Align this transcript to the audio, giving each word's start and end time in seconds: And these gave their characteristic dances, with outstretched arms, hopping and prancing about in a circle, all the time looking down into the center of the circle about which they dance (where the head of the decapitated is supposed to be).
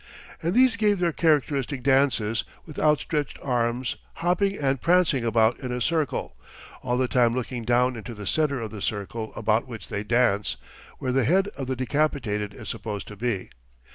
And 0.41 0.55
these 0.55 0.77
gave 0.77 0.97
their 0.97 1.11
characteristic 1.11 1.83
dances, 1.83 2.43
with 2.65 2.79
outstretched 2.79 3.37
arms, 3.39 3.97
hopping 4.13 4.57
and 4.57 4.81
prancing 4.81 5.23
about 5.23 5.59
in 5.59 5.71
a 5.71 5.79
circle, 5.79 6.35
all 6.81 6.97
the 6.97 7.07
time 7.07 7.35
looking 7.35 7.65
down 7.65 7.95
into 7.95 8.15
the 8.15 8.25
center 8.25 8.59
of 8.61 8.71
the 8.71 8.81
circle 8.81 9.31
about 9.35 9.67
which 9.67 9.89
they 9.89 10.03
dance 10.03 10.57
(where 10.97 11.11
the 11.11 11.25
head 11.25 11.49
of 11.49 11.67
the 11.67 11.75
decapitated 11.75 12.51
is 12.51 12.67
supposed 12.67 13.07
to 13.09 13.15
be). 13.15 13.51